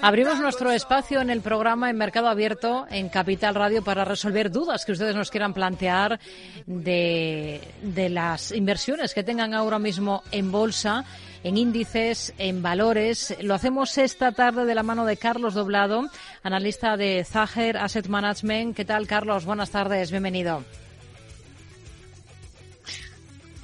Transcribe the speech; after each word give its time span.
Abrimos 0.00 0.38
nuestro 0.40 0.70
espacio 0.70 1.20
en 1.20 1.30
el 1.30 1.40
programa 1.40 1.90
en 1.90 1.96
Mercado 1.96 2.28
Abierto 2.28 2.86
en 2.90 3.08
Capital 3.08 3.54
Radio 3.54 3.82
para 3.82 4.04
resolver 4.04 4.50
dudas 4.50 4.84
que 4.84 4.92
ustedes 4.92 5.14
nos 5.14 5.30
quieran 5.30 5.54
plantear 5.54 6.20
de, 6.66 7.60
de 7.82 8.08
las 8.10 8.52
inversiones 8.52 9.14
que 9.14 9.22
tengan 9.22 9.54
ahora 9.54 9.78
mismo 9.78 10.22
en 10.30 10.52
bolsa 10.52 11.04
en 11.44 11.58
índices, 11.58 12.32
en 12.38 12.62
valores. 12.62 13.36
Lo 13.42 13.54
hacemos 13.54 13.98
esta 13.98 14.32
tarde 14.32 14.64
de 14.64 14.74
la 14.74 14.82
mano 14.82 15.04
de 15.04 15.18
Carlos 15.18 15.54
Doblado, 15.54 16.08
analista 16.42 16.96
de 16.96 17.22
Zager 17.22 17.76
Asset 17.76 18.08
Management. 18.08 18.74
¿Qué 18.74 18.84
tal, 18.86 19.06
Carlos? 19.06 19.44
Buenas 19.44 19.70
tardes, 19.70 20.10
bienvenido. 20.10 20.64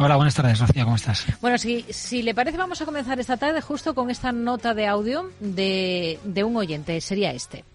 Hola, 0.03 0.17
buenas 0.17 0.35
tardes, 0.35 0.59
Rocío, 0.59 0.85
¿cómo 0.85 0.97
estás? 0.97 1.27
Bueno, 1.43 1.59
si, 1.59 1.83
si 1.91 2.23
le 2.23 2.35
parece, 2.35 2.57
vamos 2.57 2.81
a 2.81 2.87
comenzar 2.87 3.21
esta 3.21 3.37
tarde 3.37 3.61
justo 3.61 3.95
con 3.95 4.09
esta 4.09 4.33
nota 4.33 4.73
de 4.73 4.87
audio 4.87 5.31
de, 5.41 6.19
de 6.25 6.43
un 6.43 6.57
oyente. 6.57 6.99
Sería 7.03 7.33
este. 7.33 7.67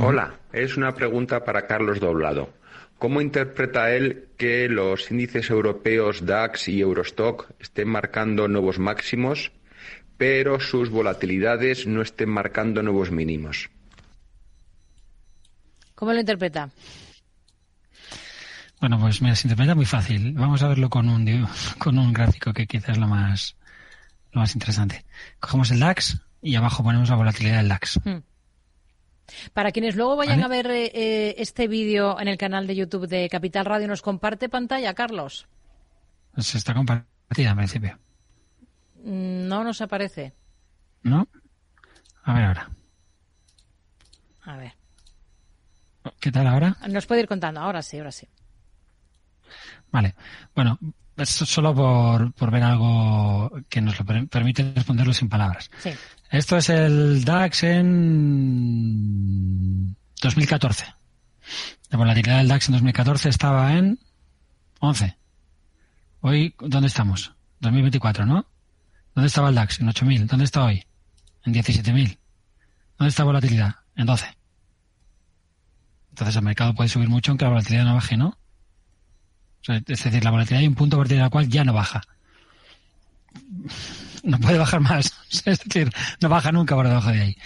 Hola, 0.00 0.40
es 0.52 0.76
una 0.76 0.96
pregunta 0.96 1.44
para 1.44 1.68
Carlos 1.68 2.00
Doblado. 2.00 2.50
¿Cómo 2.98 3.20
interpreta 3.20 3.94
él 3.94 4.30
que 4.36 4.68
los 4.68 5.08
índices 5.12 5.48
europeos 5.48 6.26
DAX 6.26 6.66
y 6.66 6.80
Eurostock 6.80 7.52
estén 7.60 7.86
marcando 7.86 8.48
nuevos 8.48 8.80
máximos, 8.80 9.52
pero 10.16 10.58
sus 10.58 10.90
volatilidades 10.90 11.86
no 11.86 12.02
estén 12.02 12.30
marcando 12.30 12.82
nuevos 12.82 13.12
mínimos? 13.12 13.70
¿Cómo 15.94 16.12
lo 16.12 16.18
interpreta? 16.18 16.68
Bueno, 18.86 19.00
pues 19.00 19.20
mira, 19.20 19.34
se 19.34 19.48
interpreta 19.48 19.74
muy 19.74 19.84
fácil. 19.84 20.32
Vamos 20.34 20.62
a 20.62 20.68
verlo 20.68 20.88
con 20.88 21.08
un, 21.08 21.48
con 21.78 21.98
un 21.98 22.12
gráfico 22.12 22.52
que 22.52 22.68
quizás 22.68 22.90
es 22.90 22.98
lo 22.98 23.08
más, 23.08 23.56
lo 24.30 24.40
más 24.42 24.54
interesante. 24.54 25.04
Cogemos 25.40 25.72
el 25.72 25.80
DAX 25.80 26.20
y 26.40 26.54
abajo 26.54 26.84
ponemos 26.84 27.10
la 27.10 27.16
volatilidad 27.16 27.56
del 27.56 27.68
DAX. 27.68 27.98
Hmm. 28.04 28.18
Para 29.52 29.72
quienes 29.72 29.96
luego 29.96 30.14
vayan 30.14 30.44
a 30.44 30.46
ver 30.46 30.70
eh, 30.70 30.92
eh, 30.94 31.34
este 31.38 31.66
vídeo 31.66 32.20
en 32.20 32.28
el 32.28 32.38
canal 32.38 32.68
de 32.68 32.76
YouTube 32.76 33.08
de 33.08 33.28
Capital 33.28 33.64
Radio, 33.64 33.88
¿nos 33.88 34.02
comparte 34.02 34.48
pantalla, 34.48 34.94
Carlos? 34.94 35.48
Se 36.36 36.56
está 36.56 36.72
compartida 36.72 37.50
en 37.50 37.56
principio. 37.56 37.98
Mm, 39.02 39.48
no 39.48 39.64
nos 39.64 39.80
aparece. 39.80 40.32
¿No? 41.02 41.26
A 42.22 42.34
ver 42.34 42.44
ahora. 42.44 42.70
A 44.42 44.56
ver. 44.56 44.74
¿Qué 46.20 46.30
tal 46.30 46.46
ahora? 46.46 46.76
Nos 46.88 47.06
puede 47.06 47.22
ir 47.22 47.26
contando. 47.26 47.58
Ahora 47.58 47.82
sí, 47.82 47.98
ahora 47.98 48.12
sí. 48.12 48.28
Vale. 49.96 50.14
Bueno, 50.54 50.78
es 51.16 51.30
solo 51.30 51.74
por, 51.74 52.30
por 52.34 52.50
ver 52.50 52.62
algo 52.64 53.50
que 53.70 53.80
nos 53.80 53.98
lo 53.98 54.04
permite 54.28 54.74
responderlo 54.74 55.14
sin 55.14 55.30
palabras. 55.30 55.70
Sí. 55.82 55.88
Esto 56.30 56.58
es 56.58 56.68
el 56.68 57.24
DAX 57.24 57.62
en 57.62 57.86
2014. 60.20 60.84
La 61.88 61.96
volatilidad 61.96 62.36
del 62.36 62.48
DAX 62.48 62.68
en 62.68 62.72
2014 62.72 63.30
estaba 63.30 63.72
en 63.72 63.98
11. 64.80 65.16
Hoy, 66.20 66.54
¿dónde 66.58 66.88
estamos? 66.88 67.32
2024, 67.60 68.26
¿no? 68.26 68.44
¿Dónde 69.14 69.28
estaba 69.28 69.48
el 69.48 69.54
DAX? 69.54 69.80
En 69.80 69.88
8.000. 69.88 70.26
¿Dónde 70.26 70.44
está 70.44 70.62
hoy? 70.62 70.84
En 71.46 71.54
17.000. 71.54 72.18
¿Dónde 72.98 73.08
está 73.08 73.22
la 73.22 73.28
volatilidad? 73.28 73.76
En 73.96 74.04
12. 74.04 74.26
Entonces 76.10 76.36
el 76.36 76.42
mercado 76.42 76.74
puede 76.74 76.90
subir 76.90 77.08
mucho 77.08 77.30
aunque 77.30 77.46
la 77.46 77.52
volatilidad 77.52 77.86
no 77.86 77.94
baje, 77.94 78.18
¿no? 78.18 78.36
Es 79.62 80.04
decir, 80.04 80.24
la 80.24 80.30
volatilidad 80.30 80.60
hay 80.60 80.68
un 80.68 80.74
punto 80.74 80.96
a 80.96 81.00
partir 81.00 81.18
del 81.18 81.30
cual 81.30 81.48
ya 81.48 81.64
no 81.64 81.72
baja. 81.72 82.02
No 84.22 84.38
puede 84.38 84.58
bajar 84.58 84.80
más. 84.80 85.12
Es 85.44 85.60
decir, 85.60 85.92
no 86.20 86.28
baja 86.28 86.52
nunca 86.52 86.74
por 86.74 86.88
debajo 86.88 87.10
de 87.10 87.20
ahí. 87.20 87.36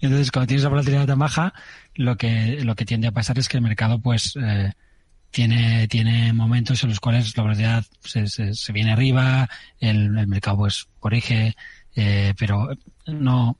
Entonces, 0.00 0.30
cuando 0.30 0.46
tienes 0.46 0.62
la 0.62 0.70
volatilidad 0.70 1.06
tan 1.06 1.18
baja, 1.18 1.52
lo 1.94 2.16
que, 2.16 2.62
lo 2.64 2.74
que 2.74 2.84
tiende 2.84 3.08
a 3.08 3.12
pasar 3.12 3.38
es 3.38 3.48
que 3.48 3.56
el 3.56 3.62
mercado, 3.62 3.98
pues, 4.00 4.36
eh, 4.40 4.72
tiene, 5.30 5.88
tiene 5.88 6.32
momentos 6.32 6.82
en 6.82 6.90
los 6.90 7.00
cuales 7.00 7.36
la 7.36 7.42
volatilidad 7.42 7.84
se, 8.00 8.26
se, 8.26 8.72
viene 8.72 8.92
arriba, 8.92 9.48
el, 9.78 10.16
el, 10.18 10.26
mercado, 10.26 10.58
pues, 10.58 10.86
corrige, 10.98 11.56
eh, 11.94 12.34
pero 12.38 12.68
no, 13.06 13.58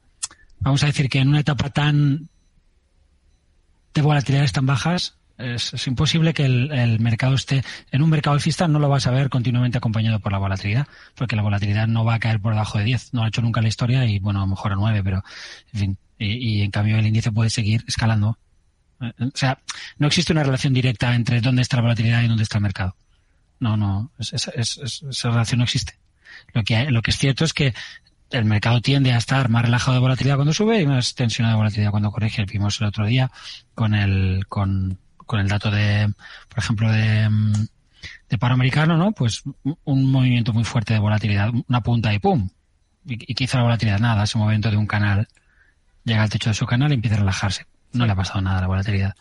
vamos 0.61 0.83
a 0.83 0.87
decir 0.87 1.09
que 1.09 1.19
en 1.19 1.29
una 1.29 1.41
etapa 1.41 1.71
tan, 1.71 2.29
de 3.95 4.03
volatilidades 4.03 4.53
tan 4.53 4.67
bajas, 4.67 5.17
es, 5.41 5.87
imposible 5.87 6.35
que 6.35 6.45
el, 6.45 7.01
mercado 7.01 7.35
esté 7.35 7.63
en 7.91 8.03
un 8.03 8.11
mercado 8.11 8.35
alcista 8.35 8.69
no 8.69 8.79
lo 8.79 8.89
vas 8.89 9.07
a 9.07 9.11
ver 9.11 9.29
continuamente 9.29 9.79
acompañado 9.79 10.21
por 10.21 10.33
la 10.33 10.39
volatilidad 10.39 10.87
porque 11.15 11.37
la 11.37 11.43
volatilidad 11.43 11.87
no 11.87 12.05
va 12.05 12.15
a 12.15 12.19
caer 12.19 12.41
por 12.41 12.53
debajo 12.53 12.79
de 12.79 12.85
10 12.85 13.15
no 13.15 13.21
lo 13.21 13.25
ha 13.25 13.29
hecho 13.29 13.43
nunca 13.43 13.61
la 13.61 13.69
historia 13.69 14.05
y 14.05 14.19
bueno 14.19 14.41
a 14.41 14.43
lo 14.43 14.49
mejor 14.49 14.73
a 14.73 14.77
9 14.77 15.03
pero 15.03 15.25
en 15.73 15.81
fin 15.81 15.99
y, 16.19 16.61
en 16.61 16.71
cambio 16.71 16.99
el 16.99 17.07
índice 17.07 17.33
puede 17.33 17.49
seguir 17.49 17.83
escalando. 17.89 18.39
Eh, 19.01 19.13
o 19.21 19.31
sea 19.37 19.59
no 19.99 20.07
existe 20.07 20.33
una 20.33 20.43
relación 20.43 20.75
directa 20.75 21.15
entre 21.15 21.41
dónde 21.41 21.63
está 21.63 21.77
la 21.77 21.83
volatilidad 21.83 22.23
y 22.23 22.29
dónde 22.29 22.43
está 22.43 22.59
el 22.59 22.63
mercado. 22.63 22.95
No 23.59 23.77
no 23.77 24.11
esa 24.19 25.31
relación 25.31 25.59
no 25.59 25.65
existe. 25.65 25.99
Lo 26.53 26.63
que 26.63 26.91
lo 26.91 27.03
que 27.03 27.11
es 27.11 27.19
cierto 27.19 27.45
es 27.45 27.53
que 27.53 27.75
el 28.31 28.45
mercado 28.45 28.81
tiende 28.81 29.13
a 29.13 29.19
estar 29.19 29.49
más 29.49 29.65
relajado 29.65 29.95
de 29.95 30.01
volatilidad 30.01 30.37
cuando 30.37 30.53
sube 30.53 30.81
y 30.81 30.87
más 30.87 31.15
tensionado 31.15 31.55
de 31.55 31.59
volatilidad 31.59 31.91
cuando 31.91 32.11
corrige. 32.11 32.45
Vimos 32.45 32.81
el 32.81 32.87
otro 32.87 33.07
día 33.07 33.31
con 33.75 33.95
el 33.95 34.47
con 34.47 34.99
con 35.31 35.39
el 35.39 35.47
dato 35.47 35.71
de, 35.71 36.13
por 36.49 36.59
ejemplo, 36.59 36.91
de, 36.91 37.31
mm, 37.31 37.53
de 38.31 38.39
paro 38.39 38.55
americano, 38.55 38.97
¿no? 38.97 39.13
Pues 39.13 39.45
un 39.85 40.11
movimiento 40.11 40.53
muy 40.53 40.65
fuerte 40.65 40.93
de 40.93 40.99
volatilidad, 40.99 41.53
una 41.69 41.83
punta 41.83 42.13
y 42.13 42.19
pum. 42.19 42.49
Y, 43.07 43.15
y 43.33 43.45
hizo 43.45 43.57
la 43.57 43.63
volatilidad? 43.63 44.01
Nada, 44.01 44.25
ese 44.25 44.39
movimiento 44.39 44.73
de 44.73 44.77
un 44.77 44.89
canal 44.89 45.29
llega 46.03 46.25
al 46.25 46.31
techo 46.31 46.51
de 46.51 46.55
su 46.55 46.67
canal 46.67 46.91
y 46.91 46.95
empieza 46.95 47.15
a 47.15 47.21
relajarse. 47.21 47.67
No 47.93 48.07
le 48.07 48.13
ha 48.13 48.17
pasado 48.17 48.41
nada 48.41 48.59
a 48.59 48.63
la 48.63 48.67
volatilidad. 48.67 49.15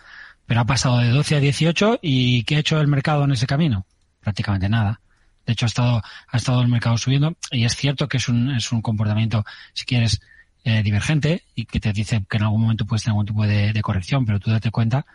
Pero 0.48 0.62
ha 0.62 0.66
pasado 0.66 0.98
de 0.98 1.10
12 1.10 1.36
a 1.36 1.40
18 1.40 2.00
y 2.02 2.42
¿qué 2.42 2.56
ha 2.56 2.60
hecho 2.60 2.82
el 2.82 2.88
mercado 2.88 3.24
en 3.26 3.34
ese 3.34 3.46
camino? 3.46 3.86
Prácticamente 4.20 4.68
nada. 4.68 5.02
De 5.46 5.54
hecho, 5.54 5.68
ha 5.68 5.68
estado, 5.68 6.02
ha 6.28 6.38
estado 6.38 6.64
el 6.64 6.70
mercado 6.70 6.98
subiendo 6.98 7.36
y 7.52 7.66
es 7.66 7.76
cierto 7.76 8.08
que 8.08 8.18
es 8.18 8.28
un, 8.30 8.50
es 8.50 8.72
un 8.72 8.82
comportamiento, 8.82 9.46
si 9.74 9.86
quieres, 9.86 10.22
eh, 10.64 10.82
divergente 10.82 11.44
y 11.54 11.66
que 11.66 11.80
te 11.80 11.94
dice 11.94 12.26
que 12.28 12.38
en 12.38 12.44
algún 12.44 12.62
momento 12.62 12.88
puedes 12.88 13.04
tener 13.04 13.12
algún 13.12 13.28
tipo 13.28 13.46
de, 13.46 13.74
de 13.74 13.82
corrección, 13.84 14.26
pero 14.26 14.40
tú 14.40 14.50
date 14.50 14.72
cuenta 14.72 15.06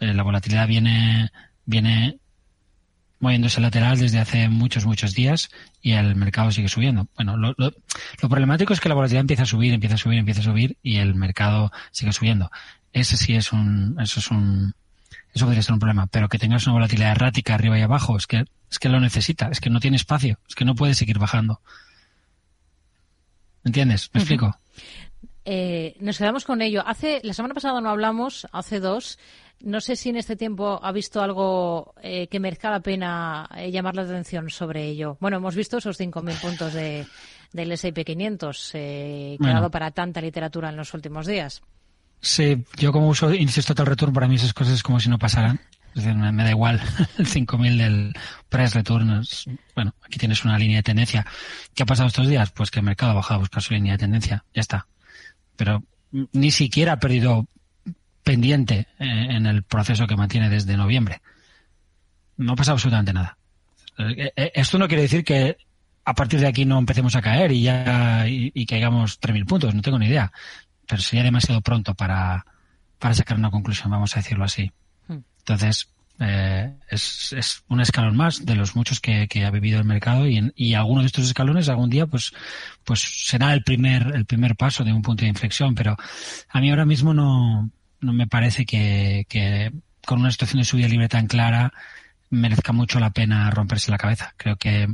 eh, 0.00 0.14
la 0.14 0.22
volatilidad 0.22 0.66
viene, 0.66 1.30
viene 1.64 2.18
moviéndose 3.18 3.60
lateral 3.60 3.98
desde 3.98 4.18
hace 4.18 4.48
muchos, 4.48 4.84
muchos 4.84 5.14
días 5.14 5.48
y 5.80 5.92
el 5.92 6.16
mercado 6.16 6.50
sigue 6.50 6.68
subiendo. 6.68 7.08
Bueno, 7.16 7.36
lo, 7.36 7.54
lo, 7.56 7.72
problemático 8.28 8.72
es 8.72 8.80
que 8.80 8.88
la 8.88 8.94
volatilidad 8.94 9.22
empieza 9.22 9.44
a 9.44 9.46
subir, 9.46 9.72
empieza 9.72 9.94
a 9.94 9.98
subir, 9.98 10.18
empieza 10.18 10.40
a 10.40 10.44
subir 10.44 10.76
y 10.82 10.96
el 10.96 11.14
mercado 11.14 11.72
sigue 11.92 12.12
subiendo. 12.12 12.50
Ese 12.92 13.16
sí 13.16 13.34
es 13.34 13.52
un, 13.52 13.96
eso 14.00 14.20
es 14.20 14.30
un, 14.30 14.74
eso 15.34 15.44
podría 15.44 15.62
ser 15.62 15.74
un 15.74 15.78
problema. 15.78 16.06
Pero 16.06 16.28
que 16.28 16.38
tengas 16.38 16.66
una 16.66 16.74
volatilidad 16.74 17.12
errática 17.12 17.54
arriba 17.54 17.78
y 17.78 17.82
abajo, 17.82 18.16
es 18.16 18.26
que, 18.26 18.44
es 18.70 18.78
que 18.78 18.88
lo 18.88 19.00
necesita, 19.00 19.48
es 19.48 19.60
que 19.60 19.70
no 19.70 19.80
tiene 19.80 19.96
espacio, 19.96 20.38
es 20.48 20.54
que 20.54 20.64
no 20.64 20.74
puede 20.74 20.94
seguir 20.94 21.18
bajando. 21.18 21.60
¿Me 23.62 23.70
entiendes? 23.70 24.10
¿Me 24.12 24.20
explico? 24.20 24.58
Eh, 25.48 25.96
nos 26.00 26.18
quedamos 26.18 26.44
con 26.44 26.60
ello. 26.60 26.82
Hace, 26.84 27.20
la 27.22 27.32
semana 27.32 27.54
pasada 27.54 27.80
no 27.80 27.88
hablamos, 27.88 28.46
hace 28.52 28.80
dos, 28.80 29.18
no 29.60 29.80
sé 29.80 29.96
si 29.96 30.10
en 30.10 30.16
este 30.16 30.36
tiempo 30.36 30.78
ha 30.82 30.92
visto 30.92 31.22
algo 31.22 31.94
eh, 32.02 32.28
que 32.28 32.40
merezca 32.40 32.70
la 32.70 32.80
pena 32.80 33.48
eh, 33.56 33.70
llamar 33.70 33.96
la 33.96 34.02
atención 34.02 34.50
sobre 34.50 34.84
ello. 34.84 35.16
Bueno, 35.20 35.38
hemos 35.38 35.54
visto 35.54 35.78
esos 35.78 35.98
5.000 35.98 36.40
puntos 36.40 36.72
de, 36.74 37.06
del 37.52 37.72
S&P 37.72 38.04
500 38.04 38.70
eh, 38.74 39.36
que 39.40 39.48
ha 39.48 39.54
dado 39.54 39.70
para 39.70 39.90
tanta 39.92 40.20
literatura 40.20 40.68
en 40.68 40.76
los 40.76 40.92
últimos 40.92 41.26
días. 41.26 41.62
Sí, 42.20 42.64
yo 42.76 42.92
como 42.92 43.08
uso 43.08 43.32
índices 43.32 43.66
total 43.66 43.86
return, 43.86 44.12
para 44.12 44.28
mí 44.28 44.34
esas 44.34 44.52
cosas 44.52 44.74
es 44.74 44.82
como 44.82 45.00
si 45.00 45.08
no 45.08 45.18
pasaran. 45.18 45.60
Es 45.94 46.04
decir, 46.04 46.14
me, 46.14 46.44
da 46.44 46.50
igual 46.50 46.78
el 47.18 47.26
5.000 47.26 47.76
del 47.78 48.14
price 48.50 48.74
return. 48.74 49.22
bueno, 49.74 49.94
aquí 50.02 50.18
tienes 50.18 50.44
una 50.44 50.58
línea 50.58 50.78
de 50.78 50.82
tendencia. 50.82 51.24
¿Qué 51.74 51.82
ha 51.82 51.86
pasado 51.86 52.08
estos 52.08 52.28
días? 52.28 52.50
Pues 52.50 52.70
que 52.70 52.80
el 52.80 52.84
mercado 52.84 53.12
ha 53.12 53.14
bajado 53.14 53.36
a 53.36 53.40
buscar 53.40 53.62
su 53.62 53.72
línea 53.72 53.92
de 53.92 53.98
tendencia. 53.98 54.44
Ya 54.52 54.60
está. 54.60 54.86
Pero 55.56 55.82
ni 56.32 56.50
siquiera 56.50 56.92
ha 56.92 56.98
perdido 56.98 57.46
pendiente 58.22 58.88
eh, 58.98 59.06
en 59.30 59.46
el 59.46 59.62
proceso 59.62 60.06
que 60.06 60.16
mantiene 60.16 60.48
desde 60.48 60.76
noviembre. 60.76 61.20
No 62.36 62.52
ha 62.52 62.56
pasado 62.56 62.74
absolutamente 62.74 63.12
nada. 63.12 63.38
Eh, 63.98 64.32
eh, 64.36 64.52
esto 64.54 64.78
no 64.78 64.88
quiere 64.88 65.02
decir 65.02 65.24
que 65.24 65.56
a 66.04 66.14
partir 66.14 66.40
de 66.40 66.48
aquí 66.48 66.64
no 66.64 66.78
empecemos 66.78 67.16
a 67.16 67.22
caer 67.22 67.52
y 67.52 67.62
ya 67.62 68.24
y, 68.28 68.66
caigamos 68.66 69.20
3.000 69.20 69.46
puntos, 69.46 69.74
no 69.74 69.82
tengo 69.82 69.98
ni 69.98 70.06
idea. 70.06 70.32
Pero 70.86 71.02
sería 71.02 71.24
demasiado 71.24 71.60
pronto 71.60 71.94
para, 71.94 72.44
para 72.98 73.14
sacar 73.14 73.38
una 73.38 73.50
conclusión, 73.50 73.90
vamos 73.90 74.16
a 74.16 74.20
decirlo 74.20 74.44
así. 74.44 74.70
Hmm. 75.08 75.18
Entonces, 76.18 76.76
es, 76.88 77.32
es, 77.32 77.64
un 77.68 77.80
escalón 77.80 78.16
más 78.16 78.46
de 78.46 78.54
los 78.54 78.74
muchos 78.74 79.00
que, 79.00 79.28
que 79.28 79.44
ha 79.44 79.50
vivido 79.50 79.78
el 79.78 79.84
mercado 79.84 80.26
y, 80.26 80.38
en, 80.38 80.52
y 80.56 80.74
alguno 80.74 81.02
de 81.02 81.06
estos 81.08 81.26
escalones 81.26 81.68
algún 81.68 81.90
día 81.90 82.06
pues 82.06 82.32
pues 82.84 83.00
será 83.00 83.52
el 83.52 83.62
primer 83.62 84.14
el 84.14 84.24
primer 84.24 84.56
paso 84.56 84.82
de 84.82 84.94
un 84.94 85.02
punto 85.02 85.24
de 85.24 85.28
inflexión 85.28 85.74
pero 85.74 85.94
a 86.48 86.60
mí 86.60 86.70
ahora 86.70 86.86
mismo 86.86 87.12
no 87.12 87.70
no 88.00 88.12
me 88.14 88.26
parece 88.26 88.64
que, 88.64 89.26
que 89.28 89.72
con 90.06 90.20
una 90.20 90.30
situación 90.30 90.60
de 90.60 90.64
subida 90.64 90.88
libre 90.88 91.08
tan 91.08 91.26
clara 91.26 91.72
merezca 92.30 92.72
mucho 92.72 93.00
la 93.00 93.10
pena 93.10 93.50
romperse 93.50 93.90
la 93.90 93.98
cabeza. 93.98 94.34
Creo 94.36 94.56
que 94.56 94.88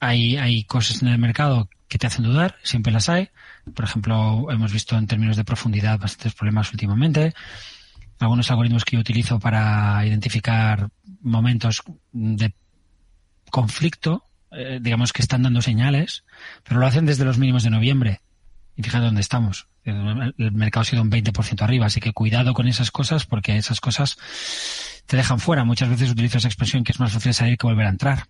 hay, 0.00 0.36
hay 0.36 0.64
cosas 0.64 1.02
en 1.02 1.08
el 1.08 1.18
mercado 1.18 1.68
que 1.88 1.98
te 1.98 2.06
hacen 2.06 2.24
dudar, 2.24 2.56
siempre 2.62 2.92
las 2.92 3.08
hay. 3.08 3.30
Por 3.74 3.84
ejemplo, 3.84 4.46
hemos 4.50 4.72
visto 4.72 4.96
en 4.96 5.06
términos 5.06 5.36
de 5.36 5.44
profundidad 5.44 5.98
bastantes 5.98 6.34
problemas 6.34 6.72
últimamente. 6.72 7.34
Algunos 8.24 8.50
algoritmos 8.50 8.86
que 8.86 8.96
yo 8.96 9.00
utilizo 9.00 9.38
para 9.38 10.04
identificar 10.06 10.88
momentos 11.20 11.82
de 12.10 12.54
conflicto, 13.50 14.24
eh, 14.50 14.78
digamos 14.80 15.12
que 15.12 15.20
están 15.20 15.42
dando 15.42 15.60
señales, 15.60 16.24
pero 16.62 16.80
lo 16.80 16.86
hacen 16.86 17.04
desde 17.04 17.26
los 17.26 17.36
mínimos 17.36 17.64
de 17.64 17.70
noviembre. 17.70 18.22
Y 18.76 18.82
fíjate 18.82 19.04
dónde 19.04 19.20
estamos. 19.20 19.68
El 19.84 20.52
mercado 20.52 20.80
ha 20.80 20.84
sido 20.86 21.02
un 21.02 21.10
20% 21.10 21.60
arriba, 21.60 21.84
así 21.84 22.00
que 22.00 22.14
cuidado 22.14 22.54
con 22.54 22.66
esas 22.66 22.90
cosas 22.90 23.26
porque 23.26 23.58
esas 23.58 23.80
cosas 23.80 24.16
te 25.04 25.18
dejan 25.18 25.38
fuera. 25.38 25.64
Muchas 25.64 25.90
veces 25.90 26.10
utilizo 26.10 26.38
esa 26.38 26.48
expresión 26.48 26.82
que 26.82 26.92
es 26.92 27.00
más 27.00 27.12
fácil 27.12 27.34
salir 27.34 27.58
que 27.58 27.66
volver 27.66 27.86
a 27.86 27.90
entrar. 27.90 28.26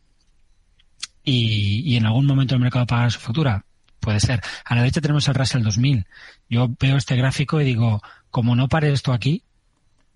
Y, 1.22 1.96
en 1.96 2.04
algún 2.04 2.26
momento 2.26 2.56
el 2.56 2.60
mercado 2.60 2.84
pagará 2.84 3.10
su 3.10 3.20
factura. 3.20 3.64
Puede 4.00 4.18
ser. 4.18 4.42
A 4.64 4.74
la 4.74 4.82
derecha 4.82 5.00
tenemos 5.00 5.28
el 5.28 5.34
Russell 5.34 5.62
2000. 5.62 6.04
Yo 6.50 6.68
veo 6.80 6.96
este 6.96 7.16
gráfico 7.16 7.60
y 7.60 7.64
digo, 7.64 8.02
como 8.30 8.56
no 8.56 8.68
pare 8.68 8.92
esto 8.92 9.12
aquí, 9.12 9.44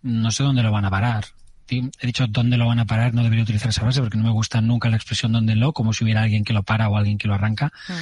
no 0.03 0.31
sé 0.31 0.43
dónde 0.43 0.63
lo 0.63 0.73
van 0.73 0.85
a 0.85 0.91
parar. 0.91 1.27
He 1.71 2.07
dicho 2.07 2.27
dónde 2.27 2.57
lo 2.57 2.67
van 2.67 2.79
a 2.79 2.87
parar, 2.87 3.13
no 3.13 3.23
debería 3.23 3.43
utilizar 3.43 3.69
esa 3.69 3.83
frase 3.83 4.01
porque 4.01 4.17
no 4.17 4.25
me 4.25 4.31
gusta 4.31 4.61
nunca 4.61 4.89
la 4.89 4.97
expresión 4.97 5.33
dónde 5.33 5.55
lo, 5.55 5.73
como 5.75 5.93
si 5.93 6.05
hubiera 6.05 6.23
alguien 6.23 6.45
que 6.45 6.55
lo 6.55 6.63
para 6.63 6.89
o 6.89 6.97
alguien 6.97 7.19
que 7.19 7.29
lo 7.29 7.35
arranca. 7.35 7.73
Mm. 7.89 7.93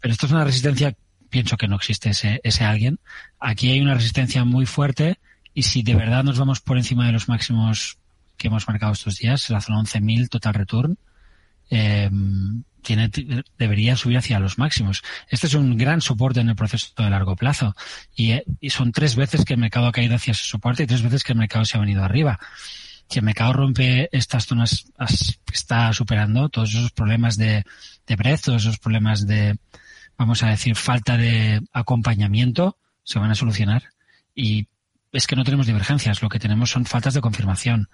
Pero 0.00 0.12
esto 0.12 0.26
es 0.26 0.32
una 0.32 0.44
resistencia 0.44 0.96
pienso 1.34 1.56
que 1.56 1.66
no 1.66 1.74
existe 1.74 2.10
ese, 2.10 2.40
ese 2.44 2.62
alguien. 2.62 3.00
Aquí 3.40 3.70
hay 3.72 3.80
una 3.80 3.94
resistencia 3.94 4.44
muy 4.44 4.66
fuerte 4.66 5.18
y 5.52 5.62
si 5.62 5.82
de 5.82 5.96
verdad 5.96 6.22
nos 6.22 6.38
vamos 6.38 6.60
por 6.60 6.78
encima 6.78 7.06
de 7.06 7.12
los 7.12 7.28
máximos 7.28 7.98
que 8.36 8.46
hemos 8.46 8.68
marcado 8.68 8.92
estos 8.92 9.18
días, 9.18 9.50
la 9.50 9.60
zona 9.60 9.80
11.000 9.80 10.28
total 10.28 10.54
return, 10.54 10.98
eh, 11.74 12.10
tiene, 12.82 13.10
debería 13.58 13.96
subir 13.96 14.18
hacia 14.18 14.38
los 14.38 14.58
máximos. 14.58 15.02
Este 15.28 15.46
es 15.46 15.54
un 15.54 15.76
gran 15.76 16.00
soporte 16.00 16.40
en 16.40 16.50
el 16.50 16.56
proceso 16.56 16.92
de 16.96 17.10
largo 17.10 17.34
plazo 17.34 17.74
y, 18.14 18.34
y, 18.60 18.70
son 18.70 18.92
tres 18.92 19.16
veces 19.16 19.44
que 19.44 19.54
el 19.54 19.60
mercado 19.60 19.86
ha 19.86 19.92
caído 19.92 20.14
hacia 20.14 20.32
ese 20.32 20.44
soporte 20.44 20.82
y 20.82 20.86
tres 20.86 21.02
veces 21.02 21.24
que 21.24 21.32
el 21.32 21.38
mercado 21.38 21.64
se 21.64 21.76
ha 21.76 21.80
venido 21.80 22.04
arriba. 22.04 22.38
Si 23.08 23.18
el 23.18 23.24
mercado 23.24 23.52
rompe 23.52 24.08
estas 24.12 24.46
zonas 24.46 24.86
está 25.52 25.92
superando, 25.92 26.48
todos 26.48 26.70
esos 26.70 26.90
problemas 26.92 27.36
de, 27.36 27.64
de 28.06 28.16
precios, 28.16 28.62
esos 28.62 28.78
problemas 28.78 29.26
de, 29.26 29.56
vamos 30.16 30.42
a 30.42 30.48
decir, 30.48 30.76
falta 30.76 31.16
de 31.16 31.60
acompañamiento, 31.72 32.78
se 33.02 33.18
van 33.18 33.30
a 33.30 33.34
solucionar. 33.34 33.84
Y 34.34 34.68
es 35.12 35.26
que 35.26 35.36
no 35.36 35.44
tenemos 35.44 35.66
divergencias, 35.66 36.22
lo 36.22 36.28
que 36.28 36.38
tenemos 36.38 36.70
son 36.70 36.86
faltas 36.86 37.14
de 37.14 37.20
confirmación. 37.20 37.88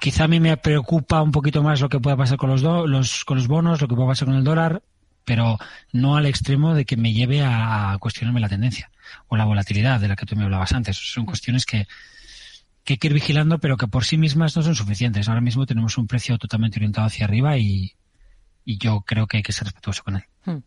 Quizá 0.00 0.24
a 0.24 0.28
mí 0.28 0.38
me 0.38 0.56
preocupa 0.56 1.22
un 1.22 1.32
poquito 1.32 1.62
más 1.62 1.80
lo 1.80 1.88
que 1.88 1.98
pueda 1.98 2.16
pasar 2.16 2.38
con 2.38 2.50
los, 2.50 2.62
los, 2.62 3.24
con 3.24 3.36
los 3.36 3.48
bonos, 3.48 3.80
lo 3.80 3.88
que 3.88 3.94
pueda 3.94 4.08
pasar 4.08 4.26
con 4.26 4.36
el 4.36 4.44
dólar, 4.44 4.82
pero 5.24 5.58
no 5.92 6.16
al 6.16 6.26
extremo 6.26 6.74
de 6.74 6.84
que 6.84 6.96
me 6.96 7.12
lleve 7.12 7.42
a 7.44 7.96
cuestionarme 8.00 8.40
la 8.40 8.48
tendencia 8.48 8.90
o 9.26 9.36
la 9.36 9.44
volatilidad 9.44 10.00
de 10.00 10.08
la 10.08 10.16
que 10.16 10.24
tú 10.24 10.36
me 10.36 10.44
hablabas 10.44 10.72
antes. 10.72 10.96
Son 10.96 11.26
cuestiones 11.26 11.66
que, 11.66 11.88
que 12.84 12.94
hay 12.94 12.98
que 12.98 13.08
ir 13.08 13.14
vigilando, 13.14 13.58
pero 13.58 13.76
que 13.76 13.88
por 13.88 14.04
sí 14.04 14.16
mismas 14.18 14.56
no 14.56 14.62
son 14.62 14.74
suficientes. 14.74 15.28
Ahora 15.28 15.40
mismo 15.40 15.66
tenemos 15.66 15.98
un 15.98 16.06
precio 16.06 16.38
totalmente 16.38 16.78
orientado 16.78 17.06
hacia 17.06 17.26
arriba 17.26 17.58
y, 17.58 17.92
y 18.64 18.78
yo 18.78 19.00
creo 19.00 19.26
que 19.26 19.38
hay 19.38 19.42
que 19.42 19.52
ser 19.52 19.64
respetuoso 19.64 20.04
con 20.04 20.16
él. 20.16 20.24
Hmm. 20.44 20.58